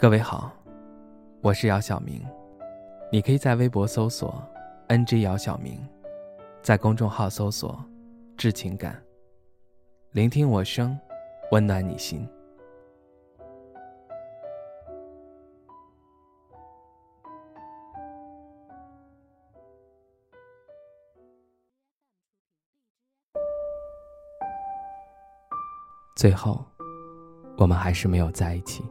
[0.00, 0.52] 各位好，
[1.40, 2.24] 我是姚晓明，
[3.10, 4.40] 你可以在微博搜索
[4.86, 5.76] “ng 姚晓明”，
[6.62, 7.84] 在公众号搜索
[8.38, 9.02] “致情感”，
[10.14, 10.96] 聆听我声，
[11.50, 12.24] 温暖你心。
[26.14, 26.64] 最后，
[27.56, 28.84] 我们还是没有在一起。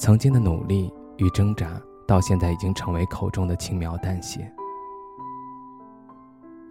[0.00, 4.50] 曾经的努力与挣扎，到现在已经成为口中的轻描淡写。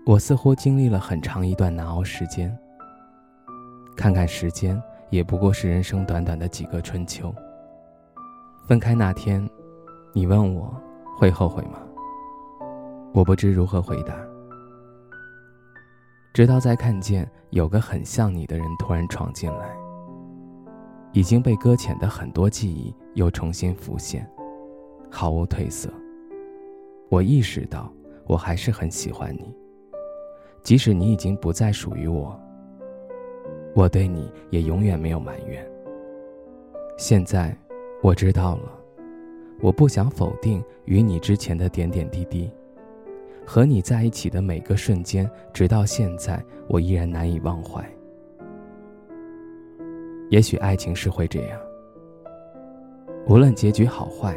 [0.04, 2.52] 我似乎经历了很长一段难熬时间。
[3.96, 7.32] 看看时间，也不过是人生短短的几个春秋。
[8.68, 9.48] 分开那天，
[10.12, 10.76] 你问我
[11.16, 11.78] 会后悔吗？
[13.14, 14.16] 我不知如何回答。
[16.34, 19.70] 直到再看见有个很像你的人突然闯进来。
[21.12, 24.30] 已经被搁浅的很多记忆又重新浮现，
[25.10, 25.90] 毫无褪色。
[27.10, 27.92] 我意识到，
[28.28, 29.52] 我还是很喜欢你，
[30.62, 32.40] 即使你已经不再属于我。
[33.76, 35.66] 我对你也永远没有埋怨。
[36.98, 37.58] 现在，
[38.04, 38.72] 我知道了，
[39.62, 42.52] 我不想否定与你之前的点点滴滴，
[43.46, 47.84] 和你在一起的每个瞬间，直到现在，我依然难以忘怀。
[50.30, 51.60] 也许爱情是会这样，
[53.28, 54.36] 无论结局好坏，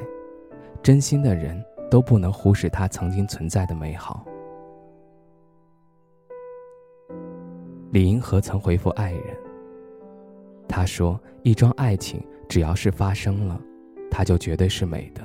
[0.83, 4.25] 真心的人都不能忽视它曾经存在的美好。
[7.91, 9.37] 李银河曾回复爱人，
[10.67, 13.61] 他说：“一桩爱情只要是发生了，
[14.11, 15.20] 它就绝对是美的，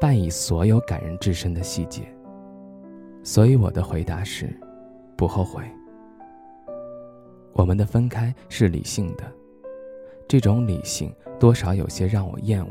[0.00, 2.02] 伴以所有感人至深的细节。”
[3.22, 4.52] 所以我的回答是，
[5.16, 5.62] 不后悔。
[7.52, 9.22] 我们的分开是理性的。
[10.26, 12.70] 这种理性多少有些让我厌恶。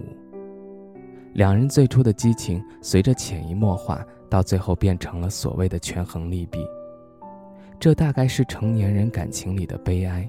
[1.34, 6.66] 两人最初的激情，随着潜移默化，到最后变成了所谓的权衡利弊。
[7.80, 10.28] 这大概是成年人感情里的悲哀，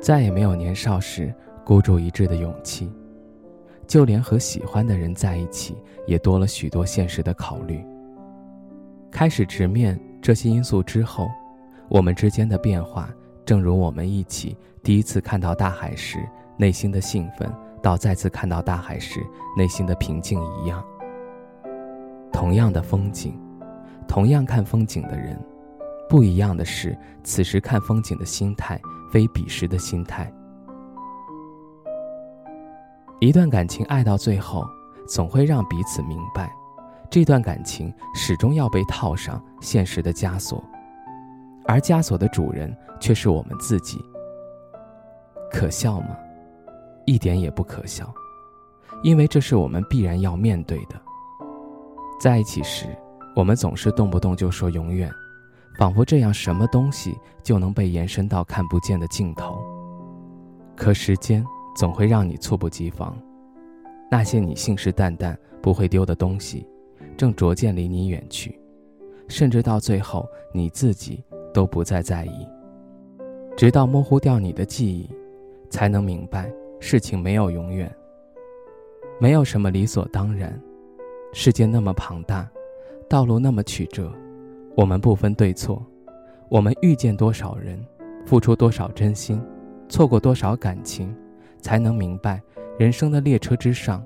[0.00, 1.34] 再也没有年少时
[1.64, 2.90] 孤注一掷的勇气，
[3.86, 7.84] 就连和喜欢的人在一起，也多了许多现实的考虑。
[9.10, 11.28] 开始直面这些因素之后，
[11.88, 13.08] 我们之间的变化。
[13.44, 16.18] 正如我们一起第一次看到大海时
[16.58, 17.50] 内心的兴奋，
[17.82, 19.18] 到再次看到大海时
[19.56, 20.84] 内心的平静一样。
[22.30, 23.34] 同样的风景，
[24.06, 25.42] 同样看风景的人，
[26.06, 28.78] 不一样的是，此时看风景的心态
[29.10, 30.30] 非彼时的心态。
[33.20, 34.66] 一段感情爱到最后，
[35.08, 36.52] 总会让彼此明白，
[37.08, 40.62] 这段感情始终要被套上现实的枷锁。
[41.66, 43.98] 而枷锁的主人却是我们自己。
[45.50, 46.16] 可笑吗？
[47.06, 48.12] 一点也不可笑，
[49.02, 51.00] 因为这是我们必然要面对的。
[52.20, 52.86] 在一起时，
[53.36, 55.10] 我们总是动不动就说永远，
[55.78, 59.58] 仿佛这样什么东西就能被延伸到看不见的尽头。
[60.76, 61.44] 可时间
[61.76, 63.16] 总会让你猝不及防，
[64.10, 66.66] 那些你信誓旦旦不会丢的东西，
[67.16, 68.58] 正逐渐离你远去，
[69.28, 71.22] 甚至到最后你自己。
[71.54, 72.48] 都不再在意，
[73.56, 75.08] 直到模糊掉你的记忆，
[75.74, 76.48] 才能明白
[76.78, 77.92] 事情没有永远，
[79.18, 80.56] 没有什么理所当然。
[81.32, 82.48] 世界那么庞大，
[83.08, 84.12] 道路那么曲折，
[84.76, 85.84] 我们不分对错，
[86.48, 87.84] 我们遇见多少人，
[88.24, 89.42] 付出多少真心，
[89.88, 91.12] 错过多少感情，
[91.60, 92.40] 才能明白，
[92.78, 94.00] 人生的列车之上，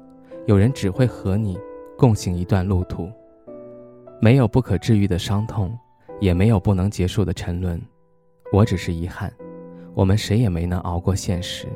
[0.46, 1.58] 有人只会和你
[1.98, 3.12] 共行一段路途，
[4.22, 5.78] 没有不可治愈的伤痛。
[6.18, 7.78] 也没有不能结束的沉沦，
[8.52, 9.30] 我只是遗憾，
[9.94, 11.66] 我们谁也没能熬过现实，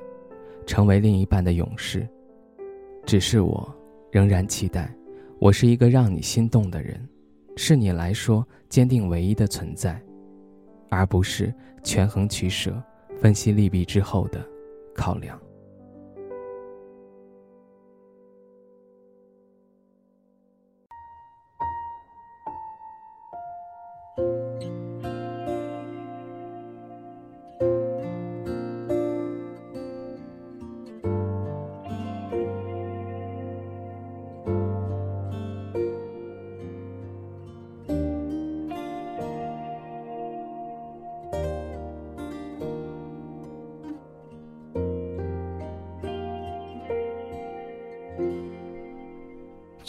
[0.66, 2.08] 成为另一半的勇士。
[3.04, 3.74] 只是我
[4.10, 4.94] 仍然期待，
[5.40, 7.08] 我是一个让你心动的人，
[7.56, 10.00] 是你来说坚定唯一的存在，
[10.88, 11.52] 而不是
[11.82, 12.80] 权衡取舍、
[13.18, 14.40] 分析利弊之后的
[14.94, 15.38] 考量。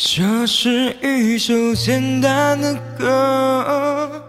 [0.05, 4.21] 这是一首简单的歌。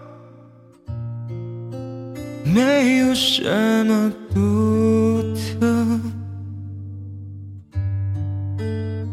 [2.45, 3.43] 没有什
[3.85, 5.21] 么独
[5.59, 5.99] 特。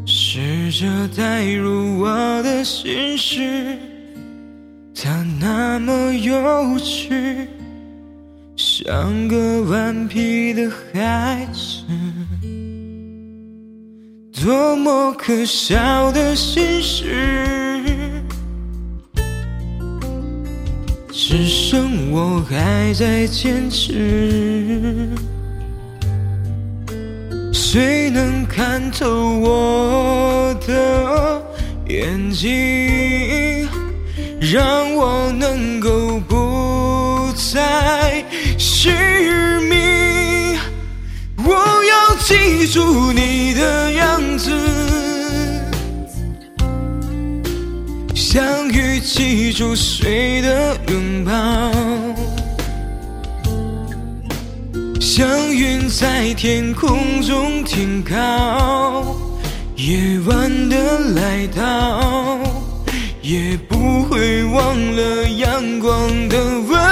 [0.06, 0.86] 试着
[1.16, 2.08] 代入我
[2.44, 3.76] 的心事
[4.94, 6.32] 它那么幼
[6.78, 7.44] 稚
[8.56, 12.51] 像个顽皮的孩子。
[14.44, 18.24] 多么可笑的心事，
[21.12, 25.08] 只剩我还在坚持。
[27.52, 31.40] 谁能看透我的
[31.86, 33.68] 眼睛，
[34.40, 38.24] 让我能够不再
[38.58, 39.41] 失？
[42.24, 44.50] 记住你的样子，
[48.14, 51.32] 相遇记住谁的拥抱。
[55.00, 59.16] 像云在天空中停靠，
[59.76, 62.38] 夜晚的来到，
[63.20, 66.91] 也不会忘了阳光的温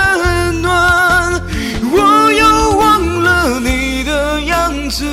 [4.91, 5.05] 子，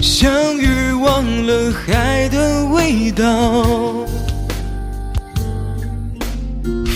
[0.00, 4.06] 像鱼忘了海的味道。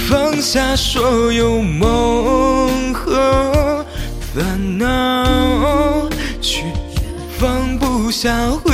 [0.09, 3.85] 放下所有梦和
[4.21, 6.09] 烦恼，
[6.41, 6.63] 却
[7.39, 8.71] 放不下回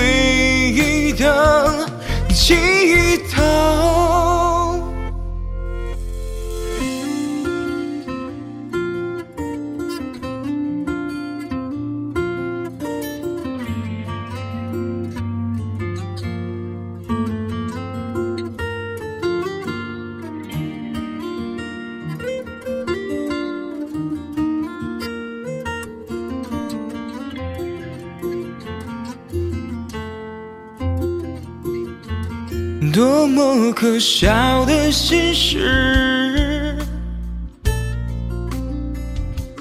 [32.92, 36.76] 多么可笑的心事，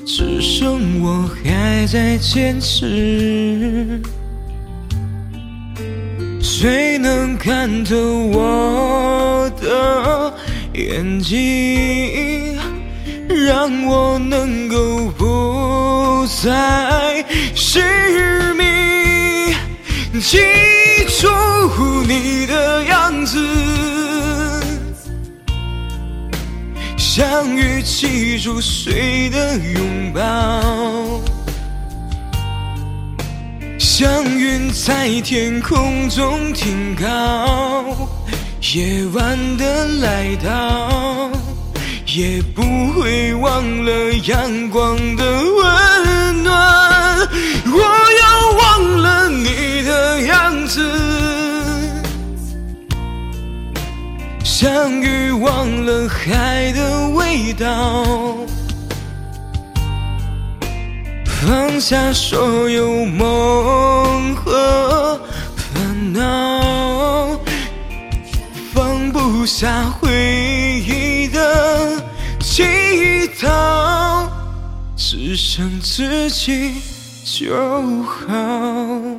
[0.06, 4.02] 只剩我还在坚持。
[6.42, 10.34] 谁能看透我的
[10.74, 12.58] 眼睛，
[13.28, 17.24] 让我能够不再
[17.54, 17.82] 失
[18.56, 18.66] 明？
[20.20, 20.40] 记
[21.20, 21.28] 住
[22.08, 22.69] 你的
[27.20, 30.22] 像鱼记住水的拥抱，
[33.78, 38.08] 像云在天空中停靠，
[38.74, 41.30] 夜晚的来到，
[42.06, 42.62] 也不
[42.94, 45.89] 会忘了阳光的温
[54.44, 58.36] 像鱼忘了海的味道，
[61.26, 65.20] 放下所有梦和
[65.56, 67.40] 烦恼，
[68.74, 72.02] 放不下回忆的
[72.40, 74.30] 乞讨，
[74.98, 76.74] 只剩自己。
[77.32, 77.56] 就
[78.04, 79.19] 好。